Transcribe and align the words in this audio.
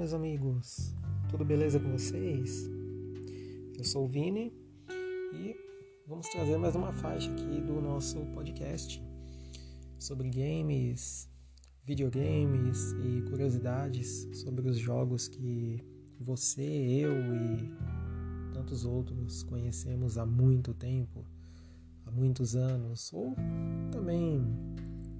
meus 0.00 0.14
amigos, 0.14 0.96
tudo 1.28 1.44
beleza 1.44 1.78
com 1.78 1.92
vocês? 1.92 2.70
Eu 3.76 3.84
sou 3.84 4.06
o 4.06 4.08
Vini 4.08 4.50
e 5.34 5.54
vamos 6.06 6.26
trazer 6.30 6.56
mais 6.56 6.74
uma 6.74 6.90
faixa 6.90 7.30
aqui 7.30 7.60
do 7.60 7.82
nosso 7.82 8.18
podcast 8.32 8.98
sobre 9.98 10.30
games, 10.30 11.28
videogames 11.84 12.92
e 12.92 13.28
curiosidades 13.28 14.26
sobre 14.32 14.70
os 14.70 14.78
jogos 14.78 15.28
que 15.28 15.84
você, 16.18 16.62
eu 16.62 17.12
e 17.36 17.70
tantos 18.54 18.86
outros 18.86 19.42
conhecemos 19.42 20.16
há 20.16 20.24
muito 20.24 20.72
tempo, 20.72 21.26
há 22.06 22.10
muitos 22.10 22.56
anos, 22.56 23.12
ou 23.12 23.36
também 23.92 24.42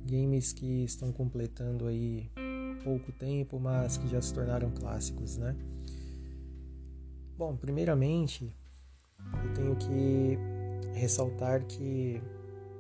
games 0.07 0.55
que 0.55 0.85
estão 0.85 1.13
completando 1.13 1.87
aí 1.87 2.31
pouco 2.85 3.13
tempo, 3.13 3.59
mas 3.59 3.97
que 3.97 4.09
já 4.09 4.21
se 4.21 4.33
tornaram 4.33 4.71
clássicos, 4.71 5.37
né? 5.37 5.57
Bom, 7.37 7.57
primeiramente, 7.57 8.55
eu 9.45 9.55
tenho 9.55 9.77
que 9.77 10.39
ressaltar 10.95 11.65
que 11.65 12.21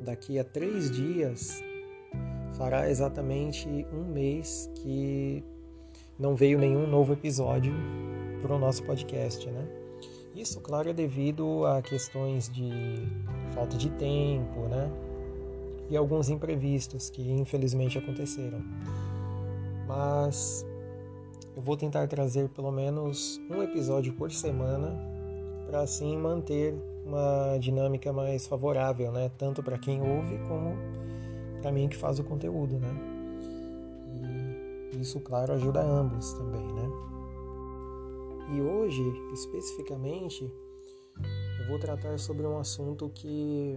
daqui 0.01 0.39
a 0.39 0.45
três 0.45 0.91
dias 0.91 1.63
fará 2.55 2.91
exatamente 2.91 3.69
um 3.93 4.05
mês 4.05 4.71
que 4.77 5.43
não 6.19 6.37
veio 6.37 6.59
nenhum 6.59 6.87
novo 6.87 7.15
episódio 7.15 7.73
para 8.43 8.55
o 8.55 8.59
nosso 8.59 8.83
podcast, 8.85 9.49
né? 9.51 9.67
Isso, 10.35 10.61
claro, 10.61 10.91
é 10.91 10.93
devido 10.93 11.65
a 11.67 11.83
questões 11.83 12.49
de 12.49 12.71
falta 13.55 13.77
de 13.77 13.91
tempo, 13.91 14.69
né? 14.69 14.91
E 15.89 15.97
alguns 15.97 16.29
imprevistos 16.29 17.11
que 17.11 17.23
infelizmente 17.31 17.99
aconteceram 17.99 18.63
mas 19.91 20.65
eu 21.57 21.61
vou 21.61 21.77
tentar 21.77 22.07
trazer 22.07 22.49
pelo 22.51 22.71
menos 22.71 23.41
um 23.51 23.61
episódio 23.61 24.13
por 24.13 24.31
semana 24.31 24.97
para 25.67 25.81
assim 25.81 26.17
manter 26.17 26.75
uma 27.05 27.59
dinâmica 27.59 28.13
mais 28.13 28.47
favorável, 28.47 29.11
né? 29.11 29.33
Tanto 29.37 29.65
para 29.65 29.77
quem 29.79 30.01
ouve 30.01 30.39
como 30.47 30.77
para 31.61 31.73
mim 31.73 31.89
que 31.89 31.97
faz 31.97 32.21
o 32.21 32.25
conteúdo, 32.25 32.79
né? 32.79 32.89
E 34.93 35.01
isso, 35.01 35.19
claro, 35.21 35.55
ajuda 35.55 35.83
ambos 35.83 36.33
também, 36.35 36.73
né? 36.73 36.89
E 38.55 38.61
hoje, 38.61 39.03
especificamente, 39.33 40.53
eu 41.61 41.67
vou 41.69 41.81
tratar 41.81 42.17
sobre 42.19 42.47
um 42.47 42.59
assunto 42.59 43.11
que 43.13 43.77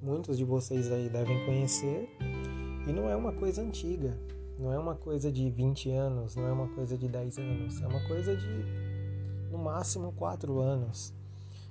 muitos 0.00 0.36
de 0.36 0.44
vocês 0.44 0.92
aí 0.92 1.08
devem 1.08 1.42
conhecer 1.46 2.08
e 2.86 2.92
não 2.92 3.08
é 3.08 3.16
uma 3.16 3.32
coisa 3.32 3.62
antiga, 3.62 4.18
não 4.58 4.72
é 4.72 4.78
uma 4.78 4.94
coisa 4.94 5.30
de 5.30 5.50
20 5.50 5.90
anos, 5.90 6.36
não 6.36 6.46
é 6.46 6.52
uma 6.52 6.68
coisa 6.68 6.96
de 6.96 7.08
10 7.08 7.38
anos, 7.38 7.82
é 7.82 7.86
uma 7.86 8.00
coisa 8.06 8.36
de 8.36 8.64
no 9.50 9.58
máximo 9.58 10.12
4 10.12 10.60
anos, 10.60 11.12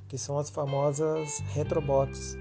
que 0.07 0.17
são 0.17 0.37
as 0.37 0.49
famosas 0.49 1.39
Retrobox. 1.53 2.37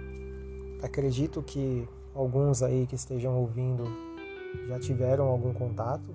Acredito 0.83 1.43
que 1.43 1.89
alguns 2.15 2.63
aí 2.63 2.87
que 2.87 2.95
estejam 2.95 3.39
ouvindo 3.39 3.85
já 4.67 4.79
tiveram 4.79 5.27
algum 5.29 5.53
contato 5.53 6.15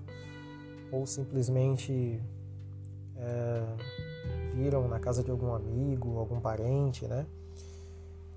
ou 0.91 1.05
simplesmente 1.05 2.21
é, 3.17 3.63
viram 4.53 4.87
na 4.87 4.99
casa 4.99 5.23
de 5.23 5.31
algum 5.31 5.53
amigo, 5.53 6.17
algum 6.17 6.39
parente, 6.39 7.07
né? 7.07 7.25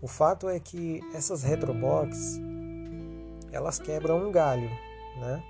O 0.00 0.06
fato 0.06 0.48
é 0.48 0.61
que 0.61 1.00
essas 1.12 1.42
Retrobox 1.42 2.41
elas 3.50 3.78
quebram 3.78 4.28
um 4.28 4.30
galho, 4.30 4.70
né? 5.20 5.42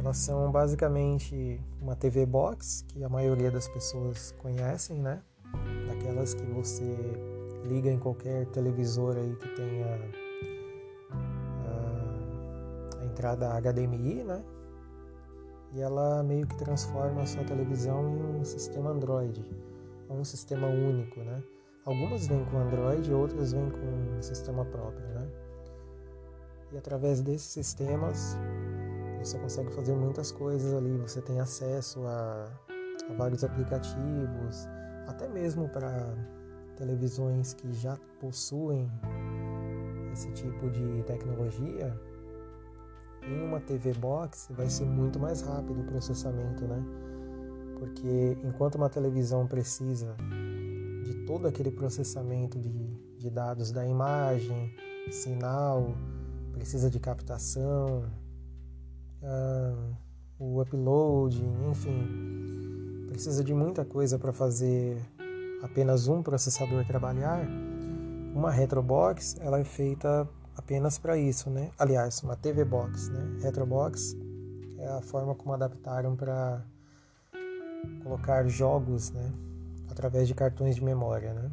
Elas 0.00 0.16
são 0.16 0.50
basicamente 0.50 1.60
uma 1.78 1.94
TV 1.94 2.24
box, 2.24 2.86
que 2.88 3.04
a 3.04 3.08
maioria 3.08 3.50
das 3.50 3.68
pessoas 3.68 4.34
conhecem, 4.38 4.98
né? 4.98 5.22
Daquelas 5.88 6.32
que 6.32 6.42
você 6.46 6.96
liga 7.66 7.90
em 7.90 7.98
qualquer 7.98 8.46
televisor 8.46 9.18
aí 9.18 9.36
que 9.36 9.48
tenha 9.48 10.00
a, 11.66 12.98
a 12.98 13.04
entrada 13.04 13.60
HDMI, 13.60 14.24
né? 14.24 14.42
E 15.74 15.82
ela 15.82 16.22
meio 16.22 16.46
que 16.46 16.56
transforma 16.56 17.20
a 17.20 17.26
sua 17.26 17.44
televisão 17.44 18.08
em 18.08 18.40
um 18.40 18.44
sistema 18.44 18.92
Android, 18.92 19.44
um 20.08 20.24
sistema 20.24 20.66
único, 20.66 21.20
né? 21.20 21.42
Algumas 21.84 22.26
vêm 22.26 22.42
com 22.46 22.56
Android, 22.56 23.12
outras 23.12 23.52
vêm 23.52 23.68
com 23.68 24.16
um 24.16 24.22
sistema 24.22 24.64
próprio, 24.64 25.06
né? 25.08 25.28
E 26.72 26.78
através 26.78 27.20
desses 27.20 27.50
sistemas 27.50 28.38
você 29.24 29.38
consegue 29.38 29.70
fazer 29.72 29.94
muitas 29.94 30.32
coisas 30.32 30.72
ali, 30.74 30.96
você 30.96 31.20
tem 31.20 31.40
acesso 31.40 32.00
a, 32.06 32.50
a 33.08 33.12
vários 33.14 33.44
aplicativos, 33.44 34.66
até 35.06 35.28
mesmo 35.28 35.68
para 35.68 36.14
televisões 36.76 37.52
que 37.52 37.70
já 37.72 37.98
possuem 38.18 38.90
esse 40.12 40.30
tipo 40.32 40.70
de 40.70 41.02
tecnologia. 41.02 41.94
Em 43.22 43.42
uma 43.44 43.60
TV 43.60 43.92
Box 43.92 44.48
vai 44.50 44.70
ser 44.70 44.84
muito 44.84 45.18
mais 45.18 45.42
rápido 45.42 45.82
o 45.82 45.84
processamento, 45.84 46.64
né? 46.64 46.82
Porque 47.78 48.38
enquanto 48.42 48.76
uma 48.76 48.88
televisão 48.88 49.46
precisa 49.46 50.16
de 51.04 51.14
todo 51.26 51.46
aquele 51.46 51.70
processamento 51.70 52.58
de, 52.58 52.70
de 53.18 53.30
dados 53.30 53.70
da 53.70 53.86
imagem, 53.86 54.74
sinal, 55.10 55.94
precisa 56.52 56.88
de 56.88 56.98
captação, 56.98 58.10
uh, 59.22 59.96
o 60.38 60.60
uploading, 60.60 61.70
enfim, 61.70 63.06
precisa 63.08 63.44
de 63.44 63.54
muita 63.54 63.84
coisa 63.84 64.18
para 64.18 64.32
fazer 64.32 64.96
apenas 65.62 66.08
um 66.08 66.22
processador 66.22 66.84
trabalhar. 66.86 67.46
Uma 68.34 68.50
Retrobox 68.50 69.36
ela 69.40 69.58
é 69.58 69.64
feita 69.64 70.28
apenas 70.56 70.98
para 70.98 71.16
isso, 71.16 71.50
né? 71.50 71.70
Aliás, 71.78 72.22
uma 72.22 72.36
TV 72.36 72.64
Box, 72.64 73.10
né? 73.10 73.38
Retrobox 73.42 74.16
é 74.78 74.86
a 74.88 75.02
forma 75.02 75.34
como 75.34 75.52
adaptaram 75.52 76.16
para 76.16 76.64
colocar 78.02 78.46
jogos, 78.48 79.10
né? 79.10 79.32
Através 79.90 80.28
de 80.28 80.34
cartões 80.34 80.76
de 80.76 80.84
memória, 80.84 81.34
né? 81.34 81.50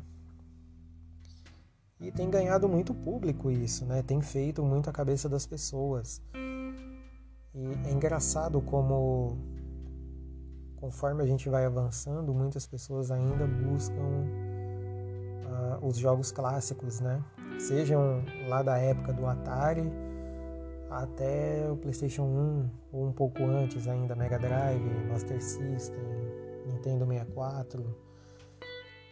E 2.00 2.11
tem 2.11 2.29
ganhado 2.29 2.69
muito 2.69 2.94
público 2.94 3.50
isso, 3.50 3.85
né? 3.85 4.03
Tem 4.03 4.22
feito 4.22 4.63
muito 4.63 4.89
a 4.89 4.94
cabeça 4.94 5.27
das 5.27 5.47
pessoas. 5.47 6.22
E 7.57 7.90
é 7.90 7.91
engraçado 7.91 8.62
como, 8.62 9.35
conforme 10.75 11.23
a 11.23 11.25
gente 11.25 11.50
vai 11.50 11.66
avançando, 11.66 12.31
muitas 12.31 12.68
pessoas 12.68 13.09
ainda 13.09 13.47
buscam 13.47 13.97
uh, 15.44 15.88
os 15.88 15.97
jogos 15.97 16.31
clássicos, 16.31 17.00
né? 17.00 17.19
Sejam 17.57 18.23
lá 18.47 18.62
da 18.62 18.78
época 18.78 19.12
do 19.12 19.25
Atari 19.25 19.91
até 20.88 21.68
o 21.72 21.75
PlayStation 21.75 22.25
1 22.25 22.69
ou 22.94 23.07
um 23.07 23.12
pouco 23.12 23.44
antes 23.44 23.88
ainda, 23.88 24.16
Mega 24.16 24.38
Drive, 24.38 25.07
Master 25.09 25.41
System, 25.41 26.06
Nintendo 26.68 27.07
64. 27.07 27.84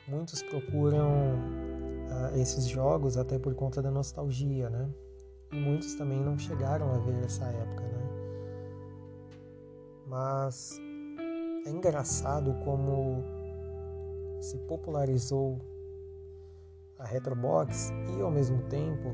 Muitos 0.07 0.43
procuram 0.43 1.09
uh, 1.09 2.37
esses 2.39 2.67
jogos 2.67 3.17
até 3.17 3.39
por 3.39 3.55
conta 3.55 3.81
da 3.81 3.89
nostalgia, 3.89 4.69
né? 4.69 4.87
E 5.51 5.55
muitos 5.59 5.95
também 5.95 6.21
não 6.23 6.37
chegaram 6.37 6.93
a 6.93 6.99
ver 6.99 7.23
essa 7.23 7.45
época, 7.45 7.81
né? 7.81 8.04
Mas 10.07 10.79
é 11.65 11.69
engraçado 11.69 12.53
como 12.63 13.23
se 14.39 14.57
popularizou 14.59 15.59
a 16.99 17.05
Retrobox 17.05 17.91
e 18.17 18.21
ao 18.21 18.31
mesmo 18.31 18.61
tempo 18.63 19.13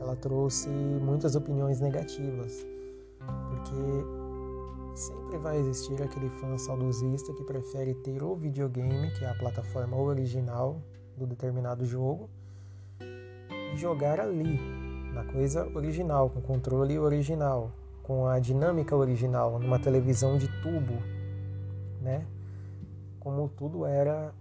ela 0.00 0.14
trouxe 0.14 0.68
muitas 0.68 1.34
opiniões 1.34 1.80
negativas, 1.80 2.66
porque 3.48 4.16
sempre 4.94 5.38
vai 5.38 5.58
existir 5.58 6.00
aquele 6.02 6.30
fã 6.30 6.56
saudosista 6.56 7.32
que 7.34 7.44
prefere 7.44 7.94
ter 7.94 8.22
o 8.22 8.34
videogame, 8.34 9.10
que 9.12 9.24
é 9.24 9.28
a 9.28 9.34
plataforma 9.34 9.96
original 9.96 10.80
do 11.16 11.26
determinado 11.26 11.84
jogo, 11.84 12.30
e 13.00 13.76
jogar 13.76 14.20
ali, 14.20 14.58
na 15.12 15.24
coisa 15.24 15.66
original, 15.74 16.30
com 16.30 16.40
controle 16.40 16.98
original, 16.98 17.72
com 18.06 18.28
a 18.28 18.38
dinâmica 18.38 18.94
original 18.94 19.58
numa 19.58 19.80
televisão 19.80 20.38
de 20.38 20.46
tubo, 20.62 21.02
né? 22.00 22.24
Como 23.18 23.48
tudo 23.48 23.84
era 23.84 24.32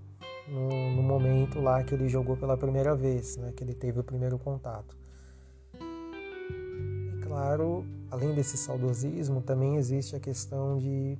no, 0.47 0.91
no, 0.91 1.01
momento 1.01 1.59
lá 1.59 1.83
que 1.83 1.95
ele 1.95 2.07
jogou 2.07 2.37
pela 2.37 2.55
primeira 2.55 2.95
vez, 2.95 3.37
né? 3.37 3.51
Que 3.55 3.63
ele 3.63 3.73
teve 3.73 3.99
o 3.99 4.03
primeiro 4.03 4.37
contato. 4.37 4.95
E 5.81 7.19
claro, 7.23 7.83
além 8.11 8.35
desse 8.35 8.55
saudosismo, 8.55 9.41
também 9.41 9.77
existe 9.77 10.15
a 10.15 10.19
questão 10.19 10.77
de 10.77 11.17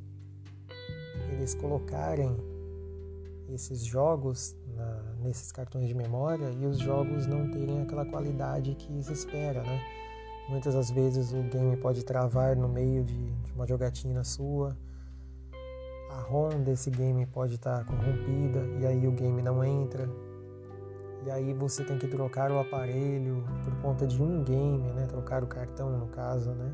eles 1.31 1.55
colocarem 1.55 2.37
esses 3.49 3.83
jogos 3.83 4.55
na, 4.75 5.15
nesses 5.23 5.51
cartões 5.51 5.87
de 5.87 5.95
memória 5.95 6.51
e 6.51 6.65
os 6.67 6.77
jogos 6.77 7.25
não 7.25 7.49
terem 7.49 7.81
aquela 7.81 8.05
qualidade 8.05 8.75
que 8.75 9.01
se 9.01 9.13
espera, 9.13 9.63
né? 9.63 10.04
Muitas 10.47 10.75
das 10.75 10.91
vezes 10.91 11.33
o 11.33 11.41
game 11.43 11.75
pode 11.77 12.05
travar 12.05 12.55
no 12.55 12.69
meio 12.69 13.03
de, 13.03 13.31
de 13.31 13.51
uma 13.53 13.65
jogatina 13.65 14.23
sua. 14.23 14.77
a 16.11 16.21
ROM 16.21 16.61
desse 16.63 16.91
game 16.91 17.25
pode 17.25 17.55
estar 17.55 17.79
tá 17.79 17.83
corrompida 17.83 18.59
e 18.79 18.85
aí 18.85 19.07
o 19.07 19.11
game 19.11 19.41
não 19.41 19.63
entra. 19.63 20.07
E 21.25 21.31
aí 21.31 21.51
você 21.53 21.83
tem 21.83 21.97
que 21.97 22.07
trocar 22.07 22.51
o 22.51 22.59
aparelho 22.59 23.43
por 23.63 23.75
conta 23.81 24.05
de 24.05 24.21
um 24.21 24.43
game, 24.43 24.91
né? 24.91 25.07
Trocar 25.07 25.43
o 25.43 25.47
cartão 25.47 25.97
no 25.97 26.07
caso, 26.07 26.51
né? 26.51 26.71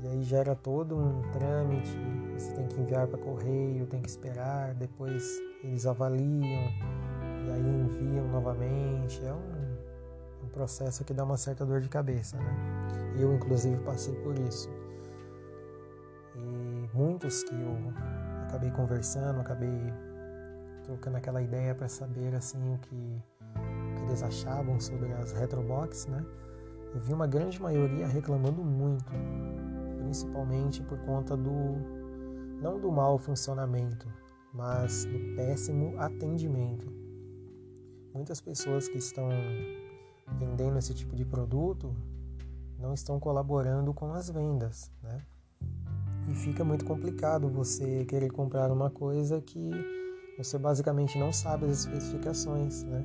E 0.00 0.06
aí 0.06 0.22
gera 0.22 0.54
todo 0.54 0.96
um 0.96 1.22
trâmite, 1.32 1.96
você 2.32 2.52
tem 2.52 2.68
que 2.68 2.80
enviar 2.80 3.08
para 3.08 3.18
correio, 3.18 3.86
tem 3.86 4.00
que 4.00 4.08
esperar, 4.08 4.74
depois 4.74 5.40
eles 5.62 5.86
avaliam 5.86 6.70
e 7.44 7.50
aí 7.50 7.60
enviam 7.60 8.28
novamente. 8.28 9.20
É 9.24 9.32
um, 9.32 9.71
processo 10.52 11.04
que 11.04 11.12
dá 11.12 11.24
uma 11.24 11.36
certa 11.36 11.64
dor 11.64 11.80
de 11.80 11.88
cabeça, 11.88 12.36
né? 12.36 13.14
Eu 13.18 13.34
inclusive 13.34 13.76
passei 13.82 14.14
por 14.16 14.38
isso. 14.38 14.68
E 16.36 16.88
muitos 16.94 17.42
que 17.42 17.54
eu 17.54 17.92
acabei 18.44 18.70
conversando, 18.70 19.40
acabei 19.40 19.92
trocando 20.84 21.16
aquela 21.16 21.42
ideia 21.42 21.74
para 21.74 21.88
saber 21.88 22.34
assim 22.34 22.74
o 22.74 22.78
que, 22.78 23.22
o 23.56 23.94
que 23.96 24.02
eles 24.04 24.22
achavam 24.22 24.78
sobre 24.78 25.12
as 25.12 25.32
retrobox, 25.32 26.06
né? 26.06 26.24
Eu 26.94 27.00
vi 27.00 27.12
uma 27.12 27.26
grande 27.26 27.60
maioria 27.60 28.06
reclamando 28.06 28.62
muito, 28.62 29.12
principalmente 29.98 30.82
por 30.82 30.98
conta 31.00 31.36
do 31.36 31.50
não 32.60 32.78
do 32.78 32.92
mau 32.92 33.18
funcionamento, 33.18 34.06
mas 34.52 35.04
do 35.06 35.34
péssimo 35.34 35.98
atendimento. 35.98 36.86
Muitas 38.14 38.40
pessoas 38.40 38.88
que 38.88 38.98
estão 38.98 39.28
vendendo 40.38 40.78
esse 40.78 40.94
tipo 40.94 41.14
de 41.14 41.24
produto 41.24 41.94
não 42.78 42.92
estão 42.94 43.20
colaborando 43.20 43.94
com 43.94 44.12
as 44.12 44.28
vendas, 44.28 44.90
né? 45.02 45.20
E 46.28 46.34
fica 46.34 46.64
muito 46.64 46.84
complicado 46.84 47.48
você 47.48 48.04
querer 48.04 48.30
comprar 48.30 48.70
uma 48.70 48.90
coisa 48.90 49.40
que 49.40 49.70
você 50.36 50.58
basicamente 50.58 51.18
não 51.18 51.32
sabe 51.32 51.66
as 51.66 51.80
especificações, 51.80 52.82
né? 52.84 53.04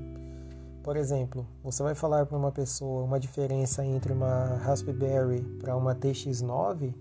Por 0.83 0.95
exemplo, 0.95 1.45
você 1.63 1.83
vai 1.83 1.93
falar 1.93 2.25
para 2.25 2.37
uma 2.37 2.51
pessoa 2.51 3.03
uma 3.03 3.19
diferença 3.19 3.85
entre 3.85 4.13
uma 4.13 4.55
Raspberry 4.57 5.41
para 5.59 5.75
uma 5.75 5.93
TX9, 5.93 6.93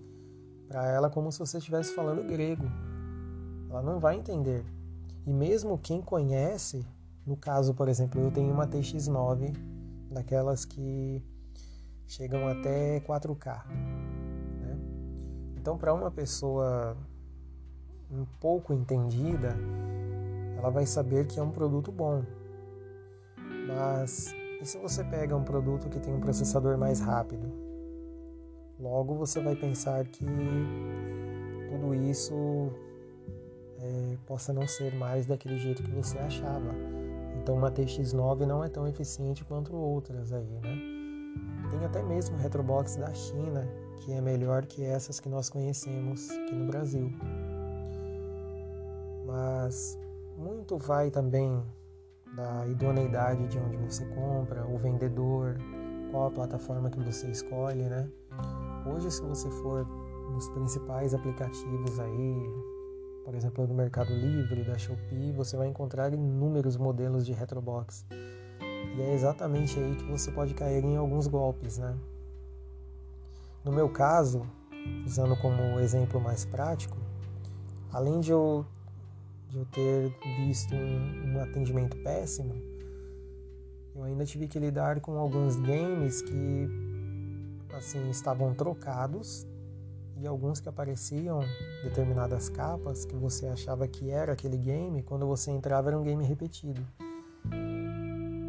para 0.67 0.89
ela 0.89 1.09
como 1.09 1.31
se 1.31 1.39
você 1.39 1.59
estivesse 1.59 1.95
falando 1.95 2.27
grego. 2.27 2.65
Ela 3.71 3.83
não 3.83 4.01
vai 4.01 4.17
entender. 4.17 4.65
E 5.25 5.33
mesmo 5.33 5.79
quem 5.79 6.01
conhece, 6.03 6.85
no 7.25 7.37
caso, 7.37 7.75
por 7.75 7.89
exemplo, 7.89 8.21
eu 8.21 8.31
tenho 8.31 8.53
uma 8.53 8.67
TX9, 8.67 9.55
daquelas 10.17 10.65
que 10.65 11.23
chegam 12.07 12.49
até 12.49 13.01
4K. 13.01 13.67
Né? 13.67 14.79
Então, 15.57 15.77
para 15.77 15.93
uma 15.93 16.11
pessoa 16.11 16.97
um 18.11 18.25
pouco 18.41 18.73
entendida, 18.73 19.55
ela 20.57 20.71
vai 20.71 20.87
saber 20.87 21.27
que 21.27 21.39
é 21.39 21.43
um 21.43 21.51
produto 21.51 21.93
bom. 21.93 22.25
Mas 23.69 24.35
e 24.63 24.65
se 24.65 24.79
você 24.79 25.05
pega 25.05 25.37
um 25.37 25.45
produto 25.45 25.91
que 25.91 26.01
tem 26.01 26.15
um 26.15 26.21
processador 26.21 26.79
mais 26.79 26.99
rápido? 26.99 27.53
Logo 28.81 29.17
você 29.17 29.39
vai 29.41 29.55
pensar 29.55 30.07
que 30.07 30.25
tudo 31.69 31.95
isso 31.95 32.71
é, 33.79 34.17
possa 34.27 34.53
não 34.53 34.67
ser 34.67 34.95
mais 34.95 35.27
daquele 35.27 35.59
jeito 35.59 35.83
que 35.83 35.91
você 35.91 36.17
achava. 36.19 36.73
Então 37.47 37.55
uma 37.55 37.71
TX9 37.71 38.45
não 38.45 38.65
é 38.65 38.69
tão 38.69 38.89
eficiente 38.89 39.45
quanto 39.45 39.73
outras 39.73 40.33
aí, 40.33 40.59
né? 40.65 40.77
Tem 41.71 41.85
até 41.85 42.03
mesmo 42.03 42.37
retrobox 42.37 42.97
da 42.97 43.15
China 43.15 43.65
que 43.99 44.13
é 44.13 44.21
melhor 44.21 44.67
que 44.67 44.85
essas 44.85 45.21
que 45.21 45.29
nós 45.29 45.49
conhecemos 45.49 46.29
aqui 46.29 46.57
no 46.57 46.67
Brasil. 46.67 47.09
Mas 49.25 49.97
muito 50.37 50.77
vai 50.77 51.09
também 51.09 51.63
da 52.35 52.67
idoneidade 52.67 53.47
de 53.47 53.61
onde 53.61 53.77
você 53.77 54.05
compra, 54.07 54.67
o 54.67 54.77
vendedor, 54.77 55.57
qual 56.11 56.27
a 56.27 56.31
plataforma 56.33 56.91
que 56.91 56.99
você 56.99 57.29
escolhe, 57.29 57.85
né? 57.85 58.11
Hoje, 58.93 59.09
se 59.09 59.23
você 59.23 59.49
for 59.63 59.87
nos 60.33 60.49
principais 60.49 61.15
aplicativos 61.15 62.01
aí, 62.01 62.51
por 63.27 63.35
exemplo, 63.35 63.67
do 63.67 63.75
Mercado 63.75 64.15
Livre, 64.15 64.63
da 64.63 64.79
Shopee, 64.79 65.33
você 65.33 65.57
vai 65.57 65.67
encontrar 65.67 66.15
inúmeros 66.15 66.77
modelos 66.77 67.27
de 67.27 67.33
Retrobox. 67.33 68.07
E 68.97 69.03
é 69.03 69.15
exatamente 69.15 69.77
aí 69.81 69.97
que 69.97 70.05
você 70.05 70.31
pode 70.31 70.55
cair 70.55 70.85
em 70.85 70.97
alguns 70.97 71.27
golpes, 71.27 71.77
né? 71.77 71.99
No 73.65 73.73
meu 73.73 73.89
caso, 73.89 74.47
usando 75.05 75.37
como 75.39 75.81
exemplo 75.81 76.21
mais 76.21 76.45
prático, 76.45 76.97
além 77.93 78.21
de 78.21 78.31
eu, 78.31 78.65
de 79.49 79.59
eu 79.59 79.65
ter 79.73 80.17
visto 80.37 80.73
um, 80.73 81.35
um 81.35 81.43
atendimento 81.43 81.97
péssimo, 82.05 82.55
eu 83.97 84.05
ainda 84.05 84.25
tive 84.25 84.47
que 84.47 84.61
lidar 84.61 85.01
com 85.01 85.19
alguns 85.19 85.57
games 85.57 86.23
que 86.23 86.69
assim 87.77 88.09
estavam 88.09 88.55
trocados 88.55 89.45
e 90.19 90.27
alguns 90.27 90.61
que 90.61 90.69
apareciam 90.69 91.41
determinadas 91.83 92.49
capas 92.49 93.05
que 93.05 93.15
você 93.15 93.47
achava 93.47 93.87
que 93.87 94.11
era 94.11 94.33
aquele 94.33 94.57
game, 94.57 95.03
quando 95.03 95.27
você 95.27 95.51
entrava 95.51 95.91
era 95.91 95.99
um 95.99 96.03
game 96.03 96.25
repetido. 96.25 96.81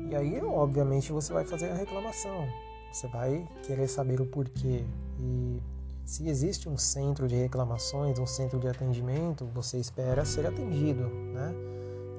E 0.10 0.16
aí, 0.16 0.42
obviamente, 0.42 1.12
você 1.12 1.34
vai 1.34 1.44
fazer 1.44 1.70
a 1.70 1.76
reclamação. 1.76 2.48
Você 2.92 3.08
vai 3.08 3.48
querer 3.64 3.88
saber 3.90 4.22
o 4.22 4.26
porquê. 4.26 4.86
E 5.20 5.62
se 6.06 6.30
existe 6.30 6.70
um 6.70 6.78
centro 6.78 7.28
de 7.28 7.36
reclamações, 7.36 8.18
um 8.18 8.26
centro 8.26 8.58
de 8.60 8.68
atendimento, 8.70 9.46
você 9.54 9.78
espera 9.78 10.24
ser 10.24 10.46
atendido, 10.46 11.04
né? 11.04 11.54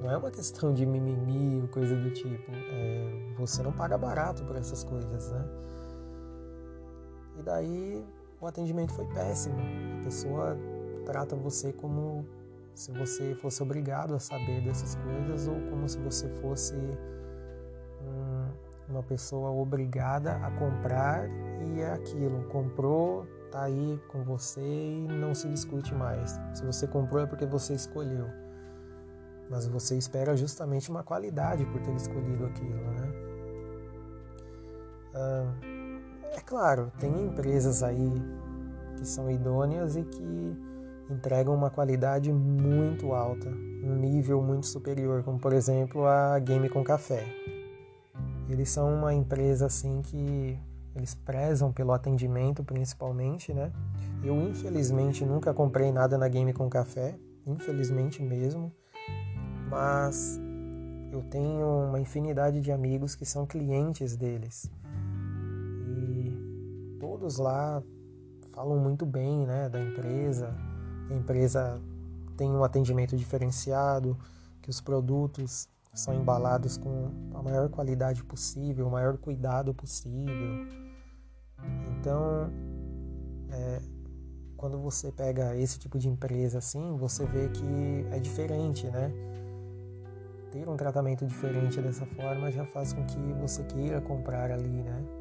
Não 0.03 0.11
é 0.11 0.15
uma 0.15 0.29
questão 0.29 0.71
de 0.73 0.85
mimimi 0.85 1.61
ou 1.61 1.67
coisa 1.67 1.95
do 1.95 2.11
tipo. 2.11 2.51
É, 2.51 3.33
você 3.37 3.63
não 3.63 3.71
paga 3.71 3.97
barato 3.97 4.45
por 4.45 4.55
essas 4.55 4.83
coisas, 4.83 5.31
né? 5.31 5.45
E 7.39 7.41
daí 7.41 8.05
o 8.41 8.47
atendimento 8.47 8.93
foi 8.93 9.05
péssimo. 9.05 9.57
A 9.99 10.03
pessoa 10.03 10.57
trata 11.05 11.35
você 11.35 11.73
como 11.73 12.25
se 12.73 12.91
você 12.91 13.35
fosse 13.35 13.61
obrigado 13.61 14.15
a 14.15 14.19
saber 14.19 14.61
dessas 14.61 14.95
coisas 14.95 15.47
ou 15.47 15.55
como 15.69 15.87
se 15.89 15.97
você 15.99 16.29
fosse 16.41 16.75
um, 18.01 18.47
uma 18.87 19.03
pessoa 19.03 19.51
obrigada 19.51 20.37
a 20.37 20.51
comprar 20.51 21.27
e 21.65 21.81
é 21.81 21.91
aquilo. 21.91 22.43
Comprou, 22.45 23.25
tá 23.51 23.63
aí 23.63 23.99
com 24.07 24.23
você 24.23 24.61
e 24.61 25.07
não 25.07 25.35
se 25.35 25.49
discute 25.49 25.93
mais. 25.93 26.39
Se 26.53 26.65
você 26.65 26.87
comprou 26.87 27.21
é 27.21 27.25
porque 27.25 27.45
você 27.45 27.73
escolheu. 27.73 28.27
Mas 29.49 29.67
você 29.67 29.97
espera 29.97 30.37
justamente 30.37 30.89
uma 30.91 31.03
qualidade 31.03 31.65
por 31.65 31.81
ter 31.81 31.95
escolhido 31.95 32.45
aquilo, 32.45 32.75
né? 32.91 33.11
Ah, 35.15 35.78
é 36.35 36.39
claro, 36.39 36.91
tem 36.99 37.25
empresas 37.25 37.83
aí 37.83 38.21
que 38.97 39.07
são 39.07 39.29
idôneas 39.29 39.95
e 39.95 40.03
que 40.03 40.57
entregam 41.09 41.55
uma 41.55 41.69
qualidade 41.69 42.31
muito 42.31 43.13
alta, 43.13 43.49
um 43.49 43.95
nível 43.95 44.41
muito 44.41 44.67
superior, 44.67 45.23
como 45.23 45.39
por 45.39 45.53
exemplo 45.53 46.05
a 46.05 46.37
Game 46.39 46.69
com 46.69 46.83
Café. 46.83 47.25
Eles 48.47 48.69
são 48.69 48.93
uma 48.93 49.13
empresa 49.13 49.65
assim 49.65 50.01
que 50.01 50.59
eles 50.95 51.15
prezam 51.15 51.71
pelo 51.71 51.93
atendimento 51.93 52.63
principalmente, 52.63 53.53
né? 53.53 53.71
Eu 54.23 54.35
infelizmente 54.41 55.25
nunca 55.25 55.53
comprei 55.53 55.91
nada 55.91 56.17
na 56.17 56.27
Game 56.27 56.51
com 56.53 56.69
Café, 56.69 57.17
infelizmente 57.45 58.21
mesmo, 58.21 58.71
mas 59.69 60.39
eu 61.11 61.23
tenho 61.23 61.87
uma 61.87 61.99
infinidade 61.99 62.61
de 62.61 62.71
amigos 62.71 63.15
que 63.15 63.25
são 63.25 63.45
clientes 63.45 64.15
deles 64.15 64.69
todos 67.19 67.37
lá 67.37 67.83
falam 68.53 68.77
muito 68.79 69.05
bem 69.05 69.45
né, 69.45 69.67
da 69.67 69.79
empresa, 69.79 70.55
a 71.09 71.13
empresa 71.13 71.81
tem 72.37 72.49
um 72.49 72.63
atendimento 72.63 73.15
diferenciado, 73.17 74.17
que 74.61 74.69
os 74.69 74.79
produtos 74.79 75.67
são 75.93 76.13
embalados 76.13 76.77
com 76.77 77.11
a 77.33 77.43
maior 77.43 77.69
qualidade 77.69 78.23
possível, 78.23 78.87
o 78.87 78.91
maior 78.91 79.17
cuidado 79.17 79.73
possível. 79.73 80.67
Então, 81.91 82.49
é, 83.51 83.81
quando 84.55 84.79
você 84.79 85.11
pega 85.11 85.55
esse 85.57 85.77
tipo 85.77 85.99
de 85.99 86.07
empresa 86.07 86.59
assim, 86.59 86.95
você 86.95 87.25
vê 87.25 87.49
que 87.49 88.05
é 88.11 88.19
diferente, 88.19 88.87
né? 88.87 89.11
Ter 90.51 90.67
um 90.67 90.77
tratamento 90.77 91.25
diferente 91.25 91.81
dessa 91.81 92.05
forma 92.05 92.49
já 92.51 92.65
faz 92.65 92.93
com 92.93 93.05
que 93.05 93.19
você 93.41 93.63
queira 93.63 93.99
comprar 93.99 94.51
ali, 94.51 94.81
né? 94.81 95.18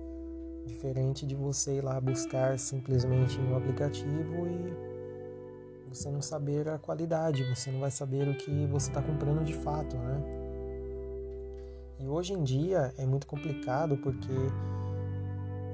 Diferente 0.69 1.27
de 1.27 1.35
você 1.35 1.79
ir 1.79 1.81
lá 1.83 1.99
buscar 1.99 2.59
simplesmente 2.59 3.41
em 3.41 3.51
um 3.51 3.57
aplicativo 3.57 4.47
e 4.47 5.89
você 5.89 6.11
não 6.11 6.21
saber 6.21 6.69
a 6.69 6.79
qualidade, 6.79 7.43
você 7.45 7.71
não 7.71 7.81
vai 7.81 7.91
saber 7.91 8.29
o 8.29 8.37
que 8.37 8.67
você 8.67 8.91
está 8.91 9.01
comprando 9.01 9.43
de 9.43 9.55
fato, 9.55 9.97
né? 9.97 10.23
E 11.99 12.07
hoje 12.07 12.35
em 12.35 12.45
dia 12.45 12.93
é 12.99 13.07
muito 13.07 13.27
complicado 13.27 13.97
porque 13.97 14.33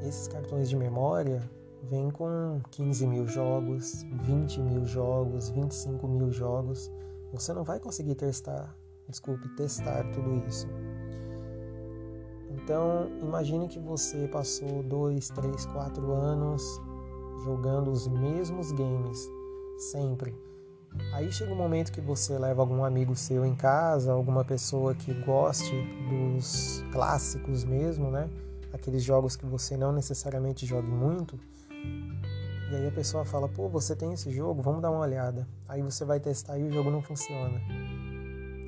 esses 0.06 0.28
cartões 0.28 0.70
de 0.70 0.76
memória, 0.76 1.42
vem 1.90 2.10
com 2.10 2.60
15 2.70 3.06
mil 3.06 3.26
jogos, 3.26 4.04
20 4.22 4.60
mil 4.60 4.84
jogos, 4.84 5.50
25 5.50 6.06
mil 6.06 6.30
jogos. 6.30 6.90
Você 7.32 7.52
não 7.52 7.64
vai 7.64 7.80
conseguir 7.80 8.14
testar, 8.14 8.74
desculpe, 9.08 9.48
testar 9.56 10.04
tudo 10.12 10.36
isso. 10.46 10.68
Então, 12.64 13.10
imagine 13.20 13.68
que 13.68 13.78
você 13.78 14.26
passou 14.26 14.82
2, 14.84 15.28
3, 15.28 15.66
4 15.66 16.12
anos 16.12 16.80
jogando 17.44 17.90
os 17.90 18.08
mesmos 18.08 18.72
games, 18.72 19.30
sempre. 19.76 20.34
Aí 21.12 21.30
chega 21.30 21.52
um 21.52 21.56
momento 21.56 21.92
que 21.92 22.00
você 22.00 22.38
leva 22.38 22.62
algum 22.62 22.82
amigo 22.82 23.14
seu 23.14 23.44
em 23.44 23.54
casa, 23.54 24.12
alguma 24.12 24.46
pessoa 24.46 24.94
que 24.94 25.12
goste 25.12 25.74
dos 26.08 26.82
clássicos 26.90 27.64
mesmo, 27.64 28.10
né? 28.10 28.30
Aqueles 28.72 29.02
jogos 29.02 29.36
que 29.36 29.44
você 29.44 29.76
não 29.76 29.92
necessariamente 29.92 30.64
jogue 30.64 30.88
muito. 30.88 31.38
E 32.70 32.76
aí 32.76 32.88
a 32.88 32.92
pessoa 32.92 33.26
fala: 33.26 33.46
pô, 33.46 33.68
você 33.68 33.94
tem 33.94 34.14
esse 34.14 34.30
jogo? 34.30 34.62
Vamos 34.62 34.80
dar 34.80 34.90
uma 34.90 35.00
olhada. 35.00 35.46
Aí 35.68 35.82
você 35.82 36.02
vai 36.02 36.18
testar 36.18 36.58
e 36.58 36.62
o 36.62 36.72
jogo 36.72 36.90
não 36.90 37.02
funciona. 37.02 37.60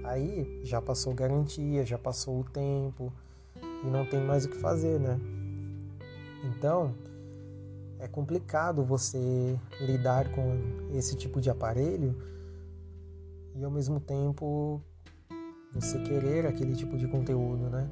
Aí 0.05 0.61
já 0.63 0.83
passou 0.83 1.15
garantia, 1.15 1.83
já 1.87 1.97
passou 1.97 2.41
o 2.41 2.45
tempo 2.45 3.11
e 3.87 3.91
não 3.91 4.05
tem 4.05 4.21
mais 4.21 4.45
o 4.45 4.49
que 4.49 4.57
fazer, 4.57 4.99
né? 4.99 5.19
Então 6.45 6.95
é 7.99 8.07
complicado 8.07 8.85
você 8.85 9.59
lidar 9.81 10.31
com 10.33 10.59
esse 10.93 11.17
tipo 11.17 11.41
de 11.41 11.51
aparelho 11.51 12.15
e 13.55 13.65
ao 13.65 13.71
mesmo 13.71 14.01
tempo 14.01 14.83
você 15.73 15.99
querer 16.01 16.47
aquele 16.47 16.75
tipo 16.75 16.97
de 16.97 17.07
conteúdo, 17.09 17.71
né? 17.71 17.91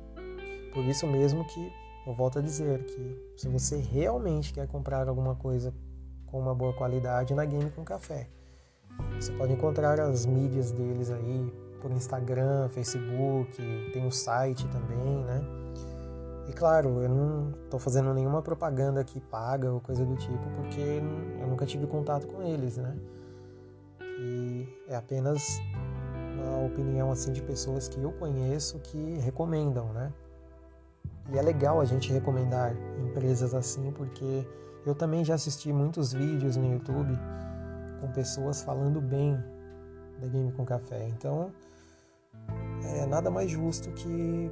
Por 0.73 0.85
isso 0.85 1.07
mesmo 1.07 1.47
que 1.47 1.73
eu 2.07 2.15
volto 2.15 2.39
a 2.39 2.43
dizer 2.43 2.85
que 2.85 3.35
se 3.37 3.49
você 3.49 3.77
realmente 3.77 4.53
quer 4.53 4.67
comprar 4.67 5.09
alguma 5.09 5.35
coisa 5.35 5.73
com 6.27 6.41
uma 6.41 6.55
boa 6.55 6.73
qualidade 6.75 7.35
na 7.35 7.45
Game 7.45 7.71
com 7.71 7.85
Café. 7.85 8.29
Você 9.15 9.33
pode 9.33 9.53
encontrar 9.53 9.99
as 10.01 10.27
mídias 10.27 10.71
deles 10.71 11.11
aí 11.11 11.53
por 11.81 11.91
Instagram, 11.91 12.69
Facebook, 12.71 13.57
tem 13.93 14.03
o 14.03 14.07
um 14.07 14.11
site 14.11 14.67
também, 14.69 15.25
né? 15.25 15.63
E 16.49 16.53
claro, 16.53 17.03
eu 17.03 17.09
não 17.09 17.53
estou 17.65 17.81
fazendo 17.81 18.13
nenhuma 18.13 18.43
propaganda 18.43 19.01
aqui 19.01 19.21
paga 19.21 19.73
ou 19.73 19.81
coisa 19.81 20.05
do 20.05 20.15
tipo, 20.17 20.51
porque 20.57 21.03
eu 21.41 21.47
nunca 21.47 21.65
tive 21.65 21.87
contato 21.87 22.27
com 22.27 22.43
eles, 22.43 22.77
né? 22.77 22.97
E 24.21 24.69
é 24.89 24.97
apenas 24.97 25.61
uma 26.35 26.67
opinião 26.67 27.11
assim 27.11 27.33
de 27.33 27.43
pessoas 27.43 27.89
que 27.89 28.01
eu 28.01 28.13
conheço 28.13 28.79
que 28.81 29.19
recomendam, 29.19 29.93
né? 29.93 30.13
E 31.33 31.39
é 31.39 31.43
legal 31.43 31.81
a 31.81 31.85
gente 31.85 32.13
recomendar 32.13 32.77
empresas 32.99 33.55
assim, 33.55 33.91
porque 33.93 34.47
eu 34.85 34.95
também 34.95 35.25
já 35.25 35.35
assisti 35.35 35.73
muitos 35.73 36.13
vídeos 36.13 36.57
no 36.57 36.71
YouTube 36.71 37.19
com 38.01 38.13
pessoas 38.13 38.63
falando 38.63 39.01
bem 39.01 39.43
da 40.21 40.29
Game 40.29 40.53
com 40.53 40.65
Café. 40.65 41.09
Então, 41.09 41.51
é 42.85 43.07
nada 43.07 43.31
mais 43.31 43.51
justo 43.51 43.91
que 43.93 44.51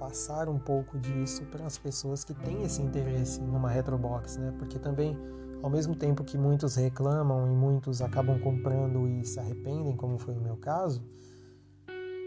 passar 0.00 0.48
um 0.48 0.58
pouco 0.58 0.98
disso 0.98 1.44
para 1.44 1.66
as 1.66 1.76
pessoas 1.76 2.24
que 2.24 2.32
têm 2.32 2.62
esse 2.62 2.80
interesse 2.80 3.38
numa 3.42 3.68
Retrobox, 3.68 4.38
né? 4.38 4.54
Porque 4.58 4.78
também, 4.78 5.14
ao 5.62 5.68
mesmo 5.68 5.94
tempo 5.94 6.24
que 6.24 6.38
muitos 6.38 6.76
reclamam 6.76 7.46
e 7.46 7.54
muitos 7.54 8.00
acabam 8.00 8.40
comprando 8.40 9.06
e 9.06 9.22
se 9.26 9.38
arrependem, 9.38 9.94
como 9.94 10.18
foi 10.18 10.34
o 10.34 10.40
meu 10.40 10.56
caso, 10.56 11.04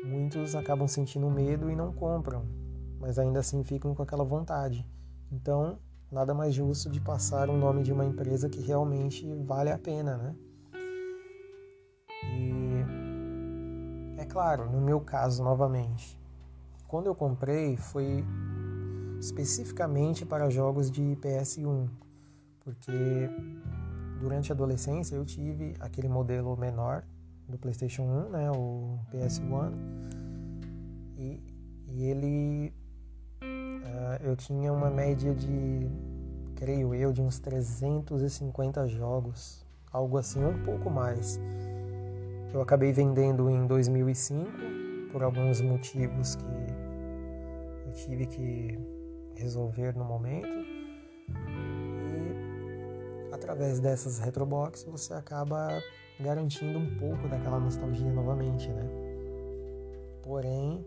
muitos 0.05 0.55
acabam 0.55 0.87
sentindo 0.87 1.27
medo 1.31 1.71
e 1.71 1.75
não 1.75 1.91
compram, 1.91 2.45
mas 2.99 3.17
ainda 3.17 3.39
assim 3.39 3.63
ficam 3.63 3.95
com 3.95 4.03
aquela 4.03 4.23
vontade. 4.23 4.87
Então, 5.31 5.79
nada 6.11 6.31
mais 6.31 6.53
justo 6.53 6.91
de 6.91 7.01
passar 7.01 7.49
o 7.49 7.57
nome 7.57 7.81
de 7.81 7.91
uma 7.91 8.05
empresa 8.05 8.47
que 8.47 8.61
realmente 8.61 9.27
vale 9.45 9.71
a 9.71 9.79
pena, 9.79 10.15
né? 10.15 10.35
E 12.35 12.85
é 14.21 14.25
claro, 14.25 14.71
no 14.71 14.79
meu 14.79 15.01
caso, 15.01 15.43
novamente, 15.43 16.21
quando 16.93 17.07
eu 17.07 17.15
comprei 17.15 17.75
foi 17.75 18.23
especificamente 19.19 20.23
para 20.27 20.47
jogos 20.51 20.91
de 20.91 21.01
PS1, 21.23 21.89
porque 22.59 22.91
durante 24.19 24.51
a 24.51 24.53
adolescência 24.53 25.15
eu 25.15 25.25
tive 25.25 25.73
aquele 25.79 26.07
modelo 26.07 26.55
menor 26.55 27.03
do 27.49 27.57
PlayStation 27.57 28.03
1, 28.03 28.29
né, 28.29 28.51
o 28.51 28.99
PS1, 29.11 29.73
e, 31.17 31.41
e 31.87 32.03
ele 32.03 32.71
uh, 33.41 34.23
eu 34.23 34.35
tinha 34.35 34.71
uma 34.71 34.91
média 34.91 35.33
de, 35.33 35.89
creio 36.55 36.93
eu, 36.93 37.11
de 37.11 37.23
uns 37.23 37.39
350 37.39 38.87
jogos, 38.87 39.65
algo 39.91 40.15
assim, 40.19 40.45
um 40.45 40.63
pouco 40.63 40.91
mais. 40.91 41.39
Eu 42.53 42.61
acabei 42.61 42.91
vendendo 42.91 43.49
em 43.49 43.65
2005 43.65 44.51
por 45.11 45.23
alguns 45.23 45.59
motivos 45.59 46.35
que 46.35 46.62
eu 47.85 47.93
tive 47.93 48.25
que 48.25 48.79
resolver 49.35 49.95
no 49.95 50.05
momento. 50.05 50.47
E 51.29 53.33
através 53.33 53.79
dessas 53.79 54.19
retrobox 54.19 54.83
você 54.83 55.13
acaba 55.13 55.81
garantindo 56.19 56.79
um 56.79 56.97
pouco 56.97 57.27
daquela 57.27 57.59
nostalgia 57.59 58.11
novamente, 58.11 58.69
né? 58.69 58.87
Porém, 60.21 60.85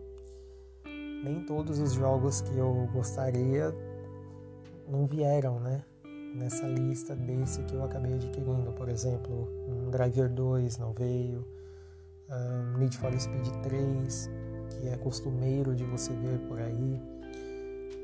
nem 1.23 1.45
todos 1.45 1.79
os 1.79 1.93
jogos 1.93 2.41
que 2.41 2.57
eu 2.57 2.89
gostaria 2.93 3.73
não 4.87 5.05
vieram, 5.05 5.59
né? 5.59 5.83
Nessa 6.35 6.67
lista 6.67 7.15
desse 7.15 7.63
que 7.63 7.75
eu 7.75 7.83
acabei 7.83 8.13
adquirindo. 8.13 8.71
Por 8.73 8.89
exemplo, 8.89 9.47
um 9.67 9.89
Driver 9.89 10.29
2 10.29 10.77
não 10.77 10.93
veio, 10.93 11.45
um 12.29 12.77
Need 12.77 12.97
for 12.97 13.17
Speed 13.19 13.47
3, 13.63 14.29
que 14.79 14.87
é 14.87 14.97
costumeiro 14.97 15.75
de 15.75 15.83
você 15.83 16.13
ver 16.13 16.39
por 16.47 16.59
aí. 16.59 17.01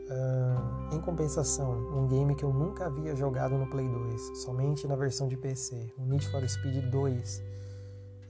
Uh, 0.03 0.95
em 0.95 0.99
compensação, 0.99 1.71
um 1.71 2.07
game 2.07 2.35
que 2.35 2.43
eu 2.43 2.53
nunca 2.53 2.85
havia 2.85 3.15
jogado 3.15 3.57
no 3.57 3.67
Play 3.69 3.87
2, 3.87 4.43
somente 4.43 4.85
na 4.85 4.95
versão 4.95 5.27
de 5.27 5.37
PC, 5.37 5.93
o 5.97 6.05
Need 6.05 6.27
for 6.27 6.47
Speed 6.47 6.89
2, 6.89 7.43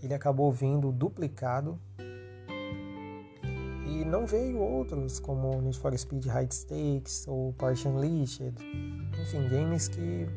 ele 0.04 0.14
acabou 0.14 0.52
vindo 0.52 0.92
duplicado 0.92 1.80
e 3.86 4.06
não 4.06 4.26
veio 4.26 4.60
outros 4.60 5.20
como 5.20 5.62
Need 5.62 5.78
for 5.80 5.98
Speed 5.98 6.26
High 6.26 6.50
Stakes 6.52 7.28
ou 7.28 7.54
Porsche 7.54 7.88
Unleashed, 7.88 8.56
enfim, 9.20 9.50
games 9.50 9.88
que 9.88 10.28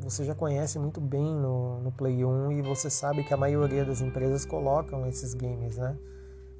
você 0.00 0.24
já 0.24 0.34
conhece 0.34 0.78
muito 0.78 1.00
bem 1.00 1.34
no, 1.34 1.80
no 1.80 1.90
Play 1.90 2.24
1 2.24 2.52
e 2.52 2.62
você 2.62 2.88
sabe 2.88 3.24
que 3.24 3.34
a 3.34 3.36
maioria 3.36 3.84
das 3.84 4.00
empresas 4.00 4.44
colocam 4.44 5.06
esses 5.06 5.34
games, 5.34 5.78
né? 5.78 5.96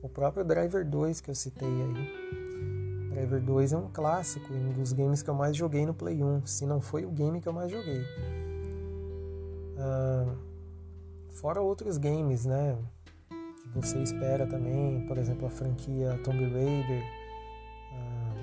O 0.06 0.08
próprio 0.08 0.44
Driver 0.44 0.88
2 0.88 1.20
que 1.20 1.32
eu 1.32 1.34
citei 1.34 1.66
aí. 1.66 3.10
Driver 3.10 3.42
2 3.42 3.72
é 3.72 3.76
um 3.76 3.88
clássico, 3.88 4.52
um 4.52 4.72
dos 4.72 4.92
games 4.92 5.20
que 5.20 5.28
eu 5.28 5.34
mais 5.34 5.56
joguei 5.56 5.84
no 5.84 5.92
Play 5.92 6.22
1, 6.22 6.46
se 6.46 6.64
não 6.64 6.80
foi 6.80 7.04
o 7.04 7.10
game 7.10 7.40
que 7.40 7.48
eu 7.48 7.52
mais 7.52 7.72
joguei. 7.72 8.04
Fora 11.32 11.60
outros 11.60 11.98
games, 11.98 12.46
né? 12.46 12.78
Que 13.72 13.80
você 13.80 13.98
espera 14.00 14.46
também, 14.46 15.04
por 15.08 15.18
exemplo, 15.18 15.44
a 15.44 15.50
franquia 15.50 16.16
Tomb 16.22 16.44
Raider, 16.44 17.02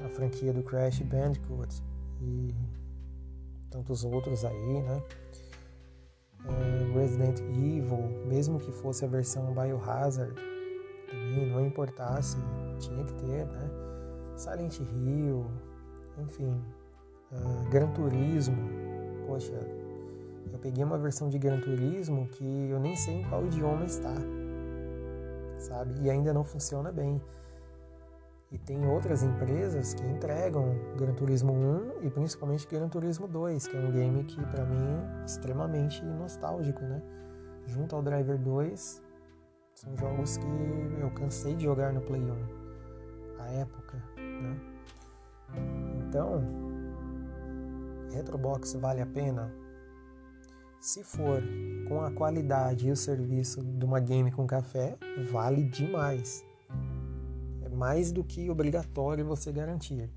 a 0.05 0.09
franquia 0.09 0.51
do 0.51 0.63
Crash 0.63 0.99
Bandicoot 0.99 1.81
e 2.21 2.53
tantos 3.71 4.03
outros 4.03 4.43
aí, 4.43 4.81
né? 4.81 5.01
Resident 6.93 7.39
Evil, 7.39 8.25
mesmo 8.27 8.59
que 8.59 8.71
fosse 8.71 9.05
a 9.05 9.07
versão 9.07 9.53
Biohazard, 9.53 10.35
também 11.13 11.49
não 11.49 11.65
importasse, 11.65 12.37
tinha 12.79 13.03
que 13.03 13.13
ter, 13.13 13.45
né? 13.45 13.69
Silent 14.35 14.79
Hill, 14.79 15.45
enfim, 16.17 16.61
uh, 17.31 17.69
Gran 17.69 17.87
Turismo, 17.91 18.57
poxa, 19.27 19.53
eu 20.51 20.59
peguei 20.59 20.83
uma 20.83 20.97
versão 20.97 21.29
de 21.29 21.37
Gran 21.37 21.59
Turismo 21.59 22.27
que 22.27 22.69
eu 22.69 22.79
nem 22.79 22.95
sei 22.95 23.21
em 23.21 23.23
qual 23.23 23.45
idioma 23.45 23.85
está, 23.85 24.13
sabe? 25.57 25.95
E 26.01 26.09
ainda 26.09 26.33
não 26.33 26.43
funciona 26.43 26.91
bem. 26.91 27.21
E 28.51 28.57
tem 28.59 28.87
outras 28.87 29.23
empresas 29.23 29.95
que 29.95 30.05
entregam 30.05 30.75
Gran 30.95 31.13
Turismo 31.13 31.51
1 31.51 32.03
e 32.03 32.09
principalmente 32.11 32.67
Gran 32.67 32.87
Turismo 32.87 33.27
2, 33.27 33.65
que 33.65 33.75
é 33.75 33.79
um 33.79 33.91
game 33.91 34.23
que 34.25 34.45
para 34.45 34.63
mim 34.63 34.77
é 35.21 35.25
extremamente 35.25 36.05
nostálgico, 36.05 36.81
né? 36.81 37.01
Junto 37.65 37.95
ao 37.95 38.03
Driver 38.03 38.37
2, 38.37 39.01
são 39.83 39.97
jogos 39.97 40.37
que 40.37 40.45
eu 41.01 41.11
cansei 41.11 41.55
de 41.55 41.63
jogar 41.65 41.91
no 41.91 42.01
Play 42.01 42.21
1, 42.21 43.39
a 43.39 43.47
época, 43.49 44.01
né? 44.17 44.59
Então, 46.07 46.41
Retrobox 48.11 48.73
vale 48.75 49.01
a 49.01 49.05
pena? 49.05 49.53
Se 50.79 51.03
for 51.03 51.41
com 51.87 52.01
a 52.01 52.11
qualidade 52.11 52.87
e 52.87 52.91
o 52.91 52.95
serviço 52.95 53.63
de 53.63 53.85
uma 53.85 53.99
game 53.99 54.31
com 54.31 54.45
café, 54.47 54.97
vale 55.31 55.63
demais. 55.63 56.45
É 57.61 57.69
mais 57.69 58.11
do 58.11 58.23
que 58.23 58.49
obrigatório 58.49 59.25
você 59.25 59.51
garantir. 59.51 60.09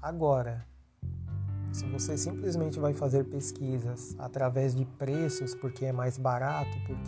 Agora, 0.00 0.66
Se 1.72 1.86
você 1.86 2.18
simplesmente 2.18 2.78
vai 2.78 2.92
fazer 2.92 3.24
pesquisas 3.24 4.14
através 4.18 4.74
de 4.74 4.84
preços 4.84 5.54
porque 5.54 5.86
é 5.86 5.92
mais 5.92 6.18
barato, 6.18 6.70
porque 6.86 7.02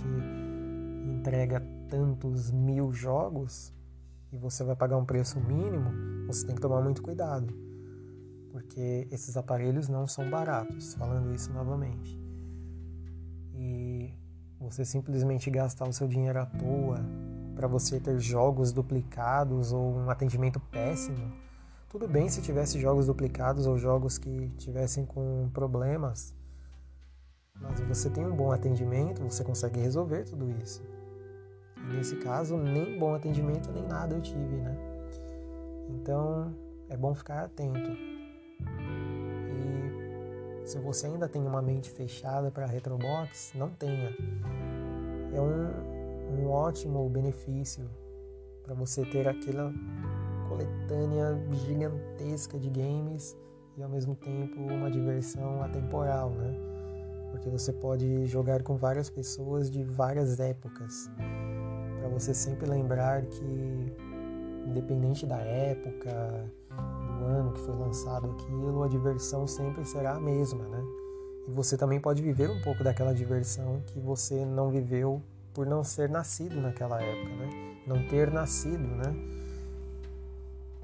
entrega 1.25 1.61
tantos 1.89 2.51
mil 2.51 2.93
jogos 2.93 3.73
e 4.33 4.37
você 4.37 4.65
vai 4.65 4.75
pagar 4.75 4.97
um 4.97 5.05
preço 5.05 5.39
mínimo, 5.41 5.91
você 6.27 6.45
tem 6.47 6.55
que 6.55 6.61
tomar 6.61 6.81
muito 6.81 7.03
cuidado, 7.03 7.55
porque 8.51 9.07
esses 9.11 9.37
aparelhos 9.37 9.89
não 9.89 10.07
são 10.07 10.29
baratos, 10.29 10.95
falando 10.95 11.33
isso 11.33 11.53
novamente. 11.53 12.21
E 13.55 14.13
você 14.59 14.85
simplesmente 14.85 15.51
gastar 15.51 15.89
o 15.89 15.93
seu 15.93 16.09
dinheiro 16.09 16.41
à 16.41 16.47
toa 16.47 16.99
para 17.55 17.69
você 17.69 18.01
ter 18.01 18.19
jogos 18.19 18.73
duplicados 18.73 19.73
ou 19.73 19.95
um 19.95 20.11
atendimento 20.11 20.59
péssimo. 20.59 21.33
Tudo 21.89 22.09
bem 22.09 22.29
se 22.29 22.43
tivesse 22.43 22.81
jogos 22.81 23.07
duplicados 23.07 23.67
ou 23.67 23.79
jogos 23.79 24.19
que 24.19 24.49
tivessem 24.59 25.07
com 25.07 25.49
problemas, 25.55 26.35
mas 27.61 27.79
você 27.81 28.11
tem 28.11 28.27
um 28.27 28.35
bom 28.35 28.51
atendimento, 28.51 29.23
você 29.23 29.45
consegue 29.45 29.79
resolver 29.79 30.25
tudo 30.25 30.51
isso. 30.51 30.83
E 31.89 31.97
nesse 31.97 32.17
caso, 32.17 32.57
nem 32.57 32.99
bom 32.99 33.15
atendimento 33.15 33.71
nem 33.73 33.87
nada 33.87 34.15
eu 34.15 34.21
tive, 34.21 34.57
né? 34.57 34.77
Então, 35.89 36.55
é 36.89 36.97
bom 36.97 37.15
ficar 37.15 37.45
atento. 37.45 37.91
E 39.51 40.67
se 40.67 40.79
você 40.79 41.07
ainda 41.07 41.29
tem 41.29 41.43
uma 41.47 41.61
mente 41.61 41.91
fechada 41.91 42.51
para 42.51 42.67
Retrobox, 42.67 43.53
não 43.55 43.71
tenha. 43.71 44.17
É 45.33 45.41
um, 45.41 46.41
um 46.41 46.51
ótimo 46.51 47.09
benefício 47.09 47.89
para 48.63 48.75
você 48.75 49.05
ter 49.05 49.29
aquela 49.29 49.73
coletânea 50.49 51.39
gigantesca 51.67 52.59
de 52.59 52.71
games 52.71 53.37
e 53.77 53.83
ao 53.83 53.89
mesmo 53.89 54.15
tempo 54.15 54.59
uma 54.61 54.91
diversão 54.91 55.63
atemporal, 55.63 56.31
né? 56.31 56.55
Porque 57.31 57.51
você 57.51 57.73
pode 57.73 58.27
jogar 58.27 58.63
com 58.63 58.77
várias 58.77 59.11
pessoas 59.11 59.71
de 59.71 59.83
várias 59.83 60.39
épocas 60.39 61.11
para 62.05 62.13
você 62.13 62.35
sempre 62.35 62.67
lembrar 62.67 63.23
que, 63.23 63.93
independente 64.67 65.25
da 65.25 65.39
época, 65.39 66.45
do 67.19 67.25
ano 67.25 67.53
que 67.53 67.61
foi 67.61 67.75
lançado 67.75 68.31
aquilo, 68.33 68.83
a 68.83 68.89
diversão 68.89 69.47
sempre 69.47 69.87
será 69.87 70.17
a 70.17 70.21
mesma, 70.21 70.65
né? 70.69 70.85
E 71.49 71.51
você 71.51 71.79
também 71.79 71.99
pode 71.99 72.21
viver 72.21 72.51
um 72.51 72.61
pouco 72.61 72.85
daquela 72.85 73.15
diversão 73.15 73.83
que 73.87 73.99
você 73.99 74.45
não 74.45 74.71
viveu 74.71 75.23
por 75.55 75.65
não 75.67 75.83
ser 75.83 76.11
nascido 76.11 76.61
naquela 76.61 77.01
época, 77.01 77.37
né? 77.37 77.77
Não 77.87 78.07
ter 78.07 78.31
nascido, 78.31 78.87
né? 78.87 79.17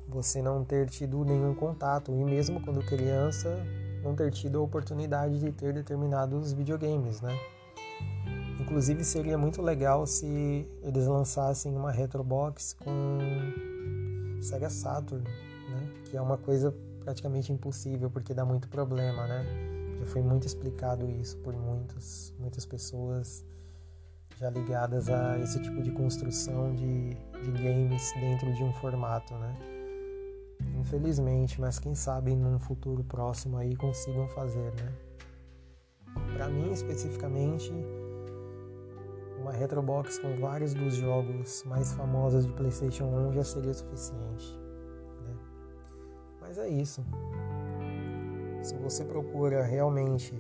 Você 0.09 0.41
não 0.41 0.65
ter 0.65 0.89
tido 0.89 1.23
nenhum 1.23 1.55
contato 1.55 2.12
e 2.12 2.25
mesmo 2.25 2.62
quando 2.62 2.81
criança 2.81 3.62
não 4.03 4.15
ter 4.15 4.31
tido 4.31 4.59
a 4.59 4.62
oportunidade 4.62 5.39
de 5.39 5.53
ter 5.53 5.75
determinados 5.75 6.55
videogames, 6.55 7.21
né? 7.21 7.39
Inclusive 8.71 9.03
seria 9.03 9.37
muito 9.37 9.61
legal 9.61 10.07
se 10.07 10.65
eles 10.81 11.05
lançassem 11.05 11.75
uma 11.75 11.91
Retrobox 11.91 12.73
com 12.75 13.19
Sega 14.41 14.71
Saturn, 14.71 15.25
né? 15.25 15.93
Que 16.05 16.17
é 16.17 16.23
uma 16.23 16.39
coisa 16.39 16.73
praticamente 17.00 17.53
impossível 17.53 18.09
porque 18.09 18.33
dá 18.33 18.45
muito 18.45 18.69
problema, 18.69 19.27
né? 19.27 19.45
Já 19.99 20.07
foi 20.07 20.23
muito 20.23 20.47
explicado 20.47 21.05
isso 21.11 21.37
por 21.39 21.53
muitas, 21.53 22.33
muitas 22.39 22.65
pessoas 22.65 23.45
já 24.39 24.49
ligadas 24.49 25.09
a 25.09 25.37
esse 25.41 25.61
tipo 25.61 25.83
de 25.83 25.91
construção 25.91 26.73
de, 26.73 27.11
de 27.43 27.50
games 27.50 28.12
dentro 28.21 28.55
de 28.55 28.62
um 28.62 28.73
formato, 28.75 29.35
né? 29.35 29.53
Infelizmente, 30.79 31.61
mas 31.61 31.81
quem 31.81 31.97
sabe 31.97 32.37
num 32.37 32.61
futuro 32.61 33.03
próximo 33.03 33.56
aí 33.56 33.75
consigam 33.75 34.28
fazer, 34.28 34.73
né? 34.76 34.95
Para 36.37 36.49
mim 36.49 36.73
especificamente, 36.73 37.73
uma 39.50 39.58
Retrobox 39.58 40.19
com 40.19 40.36
vários 40.36 40.73
dos 40.73 40.95
jogos 40.95 41.65
mais 41.65 41.93
famosos 41.93 42.47
de 42.47 42.52
PlayStation 42.52 43.04
1 43.06 43.32
já 43.32 43.45
seria 43.45 43.75
suficiente. 43.75 44.56
Né? 45.26 45.36
Mas 46.41 46.56
é 46.56 46.69
isso. 46.69 47.04
Se 48.63 48.76
você 48.76 49.04
procura 49.04 49.65
realmente 49.65 50.32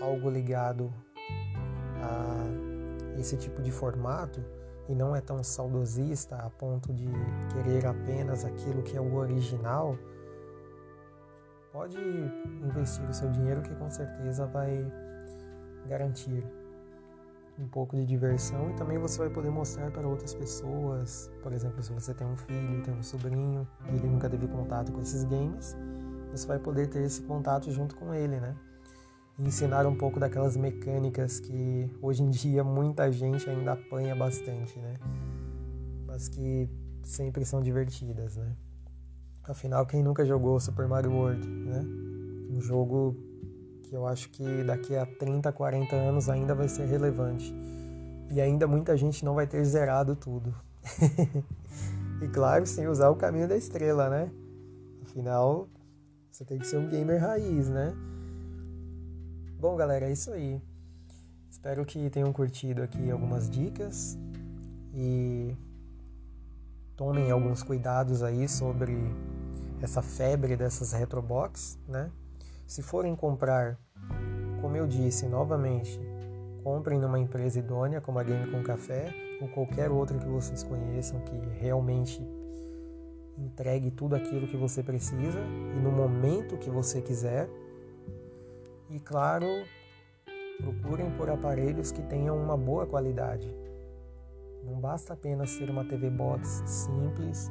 algo 0.00 0.30
ligado 0.30 0.92
a 2.00 3.18
esse 3.18 3.36
tipo 3.36 3.60
de 3.60 3.72
formato 3.72 4.44
e 4.88 4.94
não 4.94 5.16
é 5.16 5.20
tão 5.20 5.42
saudosista 5.42 6.36
a 6.36 6.50
ponto 6.50 6.92
de 6.92 7.08
querer 7.52 7.86
apenas 7.86 8.44
aquilo 8.44 8.82
que 8.82 8.96
é 8.96 9.00
o 9.00 9.14
original, 9.14 9.98
pode 11.72 11.98
investir 12.62 13.08
o 13.08 13.14
seu 13.14 13.30
dinheiro 13.30 13.62
que 13.62 13.74
com 13.74 13.90
certeza 13.90 14.46
vai 14.46 14.86
garantir 15.88 16.44
um 17.58 17.68
pouco 17.68 17.96
de 17.96 18.04
diversão 18.04 18.70
e 18.70 18.74
também 18.74 18.98
você 18.98 19.18
vai 19.18 19.30
poder 19.30 19.50
mostrar 19.50 19.90
para 19.90 20.06
outras 20.06 20.34
pessoas, 20.34 21.30
por 21.42 21.52
exemplo, 21.52 21.82
se 21.82 21.92
você 21.92 22.12
tem 22.12 22.26
um 22.26 22.36
filho, 22.36 22.82
tem 22.82 22.94
um 22.94 23.02
sobrinho 23.02 23.66
e 23.86 23.96
ele 23.96 24.08
nunca 24.08 24.28
teve 24.28 24.46
contato 24.48 24.92
com 24.92 25.00
esses 25.00 25.24
games, 25.24 25.76
você 26.30 26.46
vai 26.46 26.58
poder 26.58 26.88
ter 26.88 27.02
esse 27.02 27.22
contato 27.22 27.70
junto 27.70 27.94
com 27.94 28.12
ele, 28.12 28.40
né? 28.40 28.56
E 29.38 29.44
ensinar 29.44 29.86
um 29.86 29.96
pouco 29.96 30.18
daquelas 30.18 30.56
mecânicas 30.56 31.40
que 31.40 31.90
hoje 32.02 32.22
em 32.22 32.30
dia 32.30 32.64
muita 32.64 33.10
gente 33.10 33.48
ainda 33.48 33.72
apanha 33.72 34.14
bastante, 34.14 34.78
né? 34.78 34.94
Mas 36.06 36.28
que 36.28 36.68
sempre 37.02 37.44
são 37.44 37.60
divertidas, 37.60 38.36
né? 38.36 38.56
Afinal, 39.44 39.84
quem 39.86 40.02
nunca 40.02 40.24
jogou 40.24 40.58
Super 40.58 40.88
Mario 40.88 41.12
World, 41.12 41.46
né? 41.46 41.84
Um 42.50 42.60
jogo 42.60 43.16
que 43.84 43.94
eu 43.94 44.06
acho 44.06 44.30
que 44.30 44.64
daqui 44.64 44.96
a 44.96 45.06
30, 45.06 45.52
40 45.52 45.94
anos 45.94 46.28
ainda 46.28 46.54
vai 46.54 46.68
ser 46.68 46.86
relevante. 46.86 47.54
E 48.30 48.40
ainda 48.40 48.66
muita 48.66 48.96
gente 48.96 49.24
não 49.24 49.34
vai 49.34 49.46
ter 49.46 49.64
zerado 49.64 50.16
tudo. 50.16 50.54
e 52.22 52.28
claro, 52.28 52.66
sem 52.66 52.88
usar 52.88 53.10
o 53.10 53.16
caminho 53.16 53.46
da 53.46 53.56
estrela, 53.56 54.08
né? 54.08 54.30
Afinal, 55.02 55.68
você 56.30 56.44
tem 56.44 56.58
que 56.58 56.66
ser 56.66 56.78
um 56.78 56.88
gamer 56.88 57.20
raiz, 57.20 57.68
né? 57.68 57.94
Bom, 59.60 59.76
galera, 59.76 60.06
é 60.06 60.12
isso 60.12 60.32
aí. 60.32 60.60
Espero 61.50 61.84
que 61.84 62.10
tenham 62.10 62.32
curtido 62.32 62.82
aqui 62.82 63.10
algumas 63.10 63.48
dicas 63.48 64.18
e 64.92 65.56
tomem 66.96 67.30
alguns 67.30 67.62
cuidados 67.62 68.22
aí 68.22 68.48
sobre 68.48 68.96
essa 69.80 70.02
febre 70.02 70.56
dessas 70.56 70.92
retrobox, 70.92 71.78
né? 71.86 72.10
Se 72.66 72.82
forem 72.82 73.14
comprar 73.14 73.78
como 74.60 74.76
eu 74.78 74.86
disse 74.86 75.26
novamente, 75.26 76.00
comprem 76.62 76.98
numa 76.98 77.18
empresa 77.18 77.58
idônea 77.58 78.00
como 78.00 78.18
a 78.18 78.22
Game 78.22 78.50
com 78.50 78.62
Café 78.62 79.12
ou 79.42 79.48
qualquer 79.48 79.90
outra 79.90 80.18
que 80.18 80.26
vocês 80.26 80.62
conheçam 80.62 81.20
que 81.20 81.36
realmente 81.60 82.26
entregue 83.36 83.90
tudo 83.90 84.16
aquilo 84.16 84.46
que 84.46 84.56
você 84.56 84.82
precisa 84.82 85.38
e 85.76 85.80
no 85.80 85.92
momento 85.92 86.56
que 86.56 86.70
você 86.70 87.02
quiser. 87.02 87.46
E 88.88 88.98
claro, 88.98 89.46
procurem 90.62 91.10
por 91.10 91.28
aparelhos 91.28 91.92
que 91.92 92.02
tenham 92.02 92.42
uma 92.42 92.56
boa 92.56 92.86
qualidade. 92.86 93.54
Não 94.64 94.80
basta 94.80 95.12
apenas 95.12 95.50
ser 95.50 95.68
uma 95.68 95.84
TV 95.84 96.08
box 96.08 96.62
simples 96.64 97.50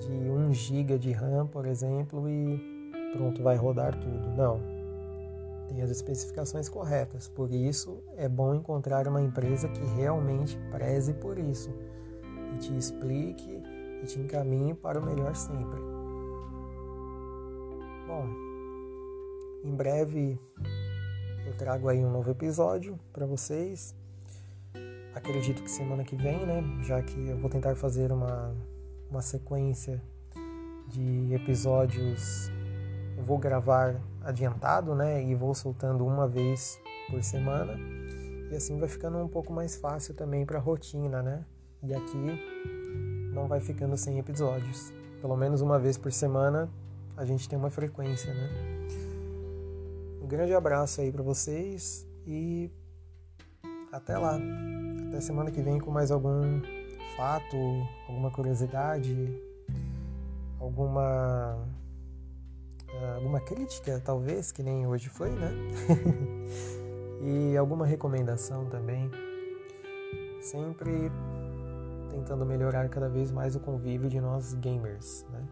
de 0.00 0.10
1 0.10 0.52
GB 0.54 0.98
de 0.98 1.12
RAM, 1.12 1.46
por 1.46 1.66
exemplo, 1.66 2.26
e 2.26 2.77
pronto, 3.12 3.42
vai 3.42 3.56
rodar 3.56 3.98
tudo. 3.98 4.30
Não 4.36 4.78
tem 5.68 5.82
as 5.82 5.90
especificações 5.90 6.68
corretas. 6.68 7.28
Por 7.28 7.52
isso, 7.52 8.02
é 8.16 8.28
bom 8.28 8.54
encontrar 8.54 9.06
uma 9.06 9.20
empresa 9.20 9.68
que 9.68 9.84
realmente 9.96 10.58
preze 10.72 11.12
por 11.12 11.38
isso 11.38 11.70
e 12.54 12.58
te 12.58 12.76
explique 12.76 13.62
e 14.02 14.06
te 14.06 14.18
encaminhe 14.18 14.74
para 14.74 14.98
o 14.98 15.04
melhor 15.04 15.36
sempre. 15.36 15.78
Bom, 18.06 18.26
em 19.64 19.74
breve 19.74 20.40
eu 21.46 21.56
trago 21.56 21.88
aí 21.88 22.04
um 22.04 22.10
novo 22.10 22.30
episódio 22.30 22.98
para 23.12 23.26
vocês. 23.26 23.94
Acredito 25.14 25.62
que 25.62 25.70
semana 25.70 26.04
que 26.04 26.16
vem, 26.16 26.46
né? 26.46 26.62
Já 26.82 27.02
que 27.02 27.28
eu 27.28 27.36
vou 27.38 27.50
tentar 27.50 27.74
fazer 27.74 28.12
uma, 28.12 28.54
uma 29.10 29.20
sequência 29.20 30.00
de 30.88 31.34
episódios. 31.34 32.50
Eu 33.18 33.24
vou 33.24 33.36
gravar 33.36 33.96
adiantado, 34.22 34.94
né? 34.94 35.20
E 35.24 35.34
vou 35.34 35.52
soltando 35.52 36.06
uma 36.06 36.28
vez 36.28 36.80
por 37.10 37.20
semana. 37.20 37.74
E 38.48 38.54
assim 38.54 38.78
vai 38.78 38.88
ficando 38.88 39.18
um 39.18 39.26
pouco 39.26 39.52
mais 39.52 39.74
fácil 39.74 40.14
também 40.14 40.46
para 40.46 40.58
a 40.58 40.60
rotina, 40.60 41.20
né? 41.20 41.44
E 41.82 41.92
aqui 41.92 42.40
não 43.34 43.48
vai 43.48 43.58
ficando 43.58 43.96
sem 43.96 44.20
episódios. 44.20 44.92
Pelo 45.20 45.36
menos 45.36 45.60
uma 45.60 45.80
vez 45.80 45.98
por 45.98 46.12
semana 46.12 46.70
a 47.16 47.24
gente 47.24 47.48
tem 47.48 47.58
uma 47.58 47.70
frequência, 47.70 48.32
né? 48.32 48.48
Um 50.22 50.28
grande 50.28 50.54
abraço 50.54 51.00
aí 51.00 51.10
para 51.10 51.22
vocês 51.22 52.06
e 52.24 52.70
até 53.90 54.16
lá. 54.16 54.38
Até 55.08 55.20
semana 55.20 55.50
que 55.50 55.60
vem 55.60 55.80
com 55.80 55.90
mais 55.90 56.12
algum 56.12 56.62
fato, 57.16 57.56
alguma 58.06 58.30
curiosidade, 58.30 59.42
alguma 60.60 61.58
alguma 63.14 63.40
crítica, 63.40 64.00
talvez, 64.04 64.50
que 64.52 64.62
nem 64.62 64.86
hoje 64.86 65.08
foi, 65.08 65.30
né? 65.30 65.52
e 67.22 67.56
alguma 67.56 67.86
recomendação 67.86 68.66
também. 68.66 69.10
Sempre 70.40 71.10
tentando 72.10 72.44
melhorar 72.46 72.88
cada 72.88 73.08
vez 73.08 73.30
mais 73.30 73.54
o 73.54 73.60
convívio 73.60 74.08
de 74.08 74.20
nós 74.20 74.54
gamers, 74.54 75.26
né? 75.30 75.44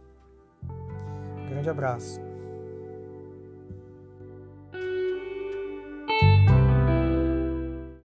Grande 1.49 1.71
abraço. 1.71 2.26